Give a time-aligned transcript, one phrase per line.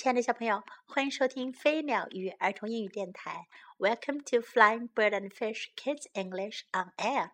[0.00, 3.46] 亲爱的小朋友，欢迎收听飞鸟与儿童英语电台。
[3.76, 7.32] Welcome to Flying Bird and Fish Kids English on Air。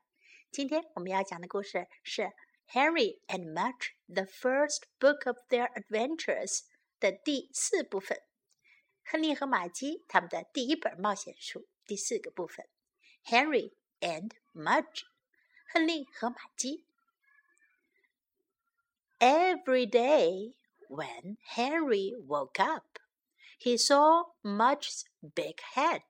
[0.50, 2.22] 今天我们要讲的故事是
[2.68, 6.58] 《Henry and Mudge: The First Book of Their Adventures》
[6.98, 8.20] 的第四部分。
[9.04, 12.66] 亨利和玛姬他们的第一本冒险书第四个部分。
[13.24, 15.04] Henry and Mudge，
[15.72, 16.84] 亨利和玛姬。
[19.20, 20.56] Every day
[20.89, 22.99] when Henry woke up,
[23.57, 26.01] he saw Mudge's big head.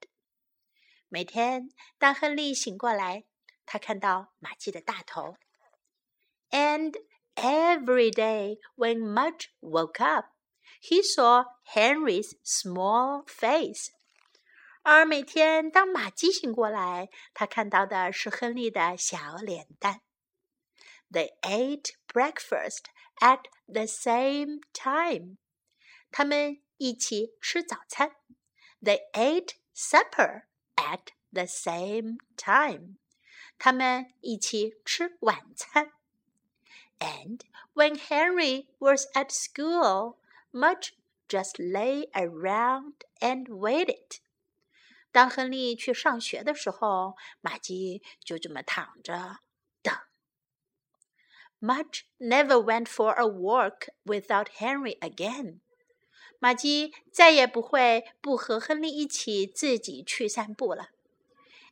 [1.09, 3.25] 每天当亨利醒过来，
[3.66, 5.38] 他看到玛姬的大头。
[6.49, 6.93] And
[7.35, 10.27] every day when Mudge woke up,
[10.81, 13.91] he saw Henry's small face.
[14.84, 20.02] 而每天当玛姬醒过来，他看到的是亨利的小脸蛋。
[21.11, 22.85] They ate breakfast
[23.20, 25.38] at the same time.
[26.11, 28.16] 他们一起吃早餐。
[28.81, 30.44] They ate supper
[30.75, 32.97] at the same time.
[33.58, 35.91] 他们一起吃晚餐。
[37.00, 37.41] And
[37.73, 40.17] when Henry was at school,
[40.52, 40.94] Mudge
[41.27, 44.19] just lay around and waited.
[45.11, 49.39] 当亨利去上学的时候，玛姬就这么躺着
[51.66, 55.59] Mudge never went for a walk without Henry again.
[56.39, 60.89] 玛姬再也不会不和亨利一起自己去散步了。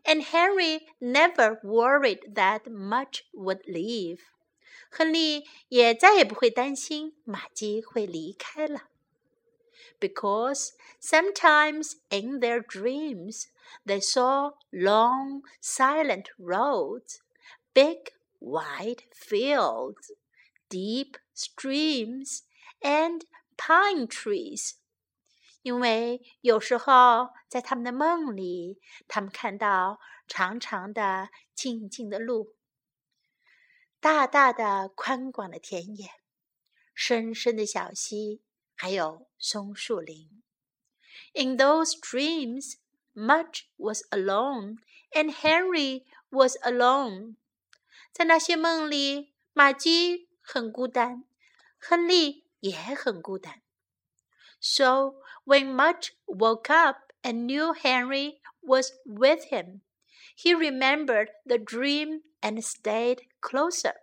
[0.03, 4.19] And Henry never worried that Mudge would leave.
[4.89, 8.89] 亨利也再也不会担心玛姬会离开了。
[9.99, 13.47] Because sometimes in their dreams
[13.85, 17.19] they saw long, silent roads,
[17.73, 18.12] big
[18.43, 20.11] wide fields,
[20.69, 22.43] deep streams,
[22.81, 23.25] and
[23.57, 24.75] pine trees.
[25.61, 32.55] 因为有时候在他们的梦里，他们看到长长的、静静的路，
[33.99, 36.09] 大大的、宽广的田野，
[36.93, 38.41] 深深的小溪，
[38.75, 40.41] 还有松树林。
[41.33, 42.75] In those dreams,
[43.13, 44.77] Mudge was alone,
[45.11, 47.35] and Henry was alone.
[48.14, 51.24] 在那些梦里，玛姬很孤单，
[51.80, 53.60] 亨利也很孤单。
[54.60, 59.80] So when Mudge woke up and knew Henry was with him,
[60.36, 63.94] he remembered the dream and stayed closer.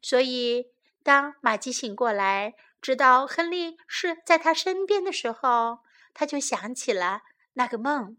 [0.00, 0.72] 所以，
[1.02, 5.80] 当玛姬醒过来，知道亨利是在他身边的时候，
[6.14, 7.20] 他就想起了
[7.52, 8.16] 那个梦，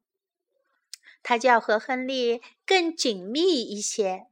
[1.23, 4.27] 他就要和亨利更紧密一些。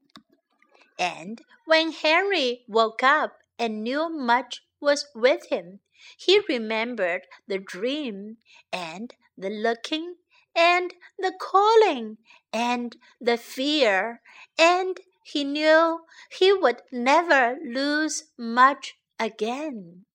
[0.97, 5.79] And when Henry woke up and knew Mudge was with him,
[6.17, 8.37] he remembered the dream
[8.71, 10.15] and the looking
[10.55, 12.17] and the calling
[12.51, 14.21] and the fear,
[14.57, 20.05] and he knew he would never lose Mudge again.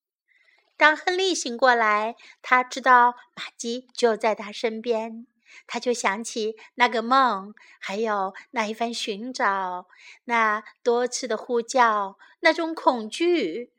[0.77, 5.27] 当亨利醒过来，他知道玛姬就在他身边。
[5.67, 9.87] 他就想起那个梦，还有那一番寻找，
[10.25, 13.73] 那多次的呼叫，那种恐惧。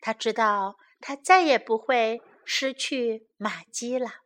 [0.00, 4.22] 他知道他再也不会失去玛姬了。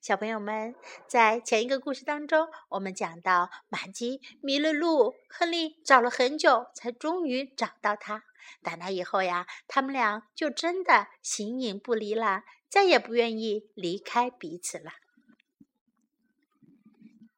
[0.00, 0.74] 小朋友们，
[1.06, 8.24] 在前一个故事当中，我们讲到玛姬迷了路，亨利找了很久，才终于找到他。
[8.62, 14.92] 打那以后呀，他们俩就真的形影不离了，再也不愿意离开彼此了。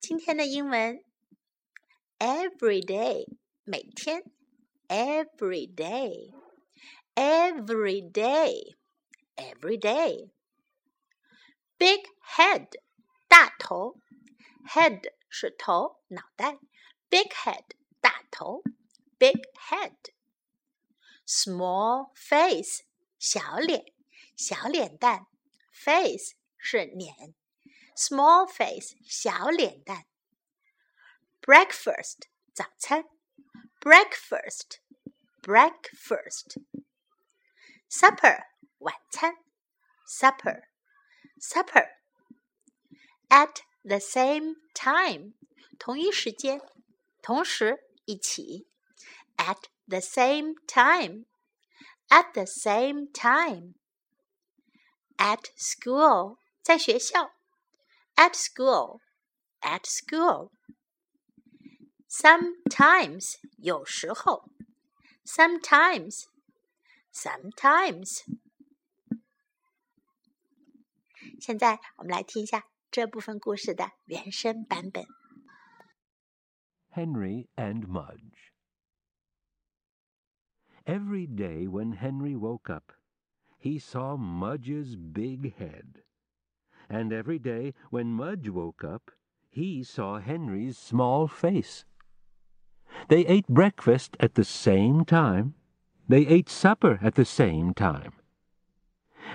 [0.03, 1.03] 今天的英文
[2.19, 3.29] ，every day
[3.63, 4.25] 每天
[4.89, 9.79] ，every day，every day，every
[11.79, 12.67] day，big head
[13.29, 14.01] 大头
[14.67, 16.59] ，head 是头脑袋
[17.09, 17.63] ，big head
[18.01, 18.65] 大头
[19.19, 19.41] ，big
[21.25, 22.83] head，small face
[23.21, 23.93] 小脸
[24.37, 25.29] 小脸蛋
[25.71, 27.37] ，face 是脸。
[27.96, 30.06] small face 小脸蛋，
[31.42, 33.06] breakfast 早餐，
[33.80, 34.80] breakfast
[35.42, 36.58] breakfast
[37.90, 38.46] supper
[38.80, 39.38] 晚餐，
[40.08, 40.64] supper
[41.40, 41.90] supper
[43.30, 45.34] at the same time
[45.80, 46.62] 同一时间，
[47.22, 48.68] 同时一起，
[49.38, 51.26] at the same time
[52.10, 53.76] at the same time
[55.18, 57.34] at school 在学校。
[58.22, 59.00] at school,
[59.62, 60.52] at school.
[62.10, 64.50] Sometimes 有时候，
[65.26, 66.26] sometimes,
[67.14, 68.22] sometimes.
[71.40, 75.06] 现在我们来听一下这部分故事的原声版本。
[76.92, 78.52] Henry and Mudge.
[80.86, 82.94] Every day when Henry woke up,
[83.60, 86.04] he saw Mudge's big head.
[86.93, 89.11] And every day when Mudge woke up,
[89.49, 91.87] he saw Henry's small face.
[93.09, 95.55] They ate breakfast at the same time.
[96.07, 98.13] They ate supper at the same time.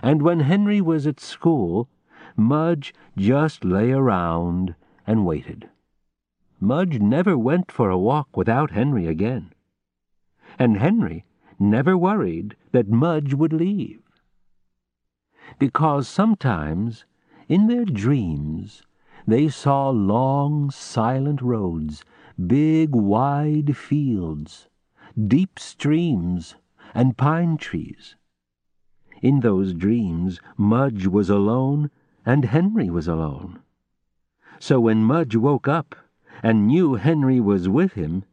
[0.03, 1.89] And when Henry was at school,
[2.35, 4.75] Mudge just lay around
[5.07, 5.67] and waited.
[6.59, 9.51] Mudge never went for a walk without Henry again.
[10.59, 11.25] And Henry
[11.57, 14.03] never worried that Mudge would leave.
[15.57, 17.05] Because sometimes,
[17.47, 18.83] in their dreams,
[19.25, 22.03] they saw long, silent roads,
[22.45, 24.67] big, wide fields,
[25.27, 26.55] deep streams,
[26.93, 28.15] and pine trees.
[29.21, 31.89] In those dreams, Mudge was alone,
[32.25, 33.59] and Henry was alone.
[34.59, 35.95] So when Mudge woke up
[36.43, 38.23] and knew Henry was with him,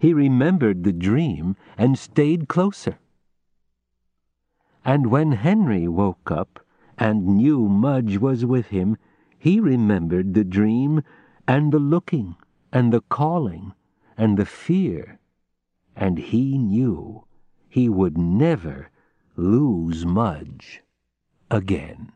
[0.00, 2.98] he remembered the dream and stayed closer.
[4.84, 6.63] And when Henry woke up
[6.97, 8.97] and knew Mudge was with him,
[9.37, 11.01] he remembered the dream
[11.45, 12.35] and the looking
[12.71, 13.73] and the calling
[14.17, 15.19] and the fear,
[15.95, 17.25] and he knew
[17.69, 18.89] he would never
[19.35, 20.81] lose Mudge
[21.49, 22.09] again.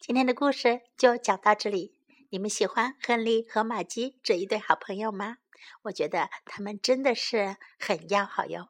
[0.00, 1.94] 今天的故事就讲到这里。
[2.30, 5.38] 你们喜欢亨利和玛姬这一对好朋友吗？
[5.82, 8.68] 我觉得他们真的是很要好哟。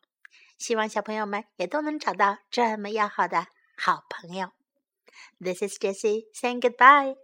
[0.59, 3.47] 希望小朋友们也都能找到这么要好的
[3.77, 4.53] 好朋友。
[5.41, 7.15] This is Jessie saying goodbye.